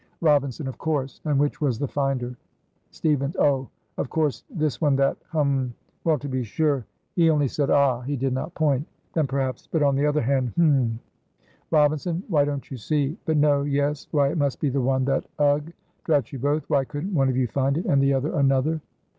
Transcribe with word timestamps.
Robinson. 0.21 0.65
"Of 0.67 0.79
course; 0.79 1.21
and 1.25 1.39
which 1.39 1.61
was 1.61 1.77
the 1.77 1.87
finder?" 1.87 2.35
Stevens. 2.89 3.35
"Oh! 3.37 3.69
of 3.99 4.09
course 4.09 4.43
this 4.49 4.81
one 4.81 4.95
that 4.95 5.15
hum! 5.29 5.75
Well, 6.03 6.17
to 6.17 6.27
be 6.27 6.41
sure 6.43 6.87
he 7.15 7.29
only 7.29 7.47
said 7.47 7.69
'ah!' 7.69 8.01
he 8.01 8.17
did 8.17 8.33
not 8.33 8.55
point. 8.55 8.87
Then 9.13 9.27
perhaps 9.27 9.67
but 9.67 9.83
on 9.83 9.95
the 9.95 10.07
other 10.07 10.23
hand 10.23 10.53
hum!" 10.57 10.97
Robinson. 11.69 12.23
"Why, 12.29 12.45
don't 12.45 12.71
you 12.71 12.77
see? 12.77 13.15
but 13.25 13.37
no! 13.37 13.61
yes! 13.61 14.07
why 14.09 14.29
it 14.29 14.39
must 14.39 14.59
be 14.59 14.69
the 14.71 14.81
one 14.81 15.05
that 15.05 15.23
ugh! 15.37 15.71
Drat 16.05 16.33
you 16.33 16.39
both! 16.39 16.67
why 16.67 16.83
couldn't 16.83 17.13
one 17.13 17.29
of 17.29 17.37
you 17.37 17.45
find 17.45 17.77
it, 17.77 17.85
and 17.85 18.01
the 18.01 18.15
other 18.15 18.33
another?" 18.33 18.81